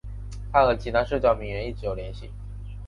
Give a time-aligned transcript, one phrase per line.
[0.51, 2.31] 她和其他社交名媛一直有联系。